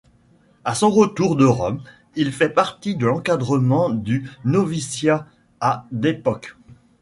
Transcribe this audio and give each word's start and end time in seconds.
À 0.65 0.73
son 0.73 0.89
retour 0.89 1.35
de 1.35 1.45
Rome, 1.45 1.79
il 2.15 2.31
fait 2.31 2.49
partie 2.49 2.95
de 2.95 3.05
l'encadrement 3.05 3.91
du 3.91 4.31
Noviciat 4.45 5.27
à 5.59 5.85
Depok. 5.91 6.57